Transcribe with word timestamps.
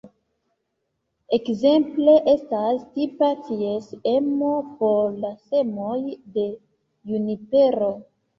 Ekzemple 1.37 2.15
estas 2.33 2.79
tipa 2.95 3.29
ties 3.51 3.91
emo 4.13 4.55
por 4.81 5.13
la 5.27 5.31
semoj 5.51 6.01
de 6.39 6.49
junipero. 7.13 7.93